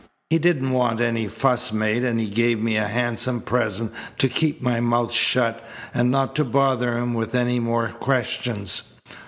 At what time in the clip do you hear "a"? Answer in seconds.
2.75-2.87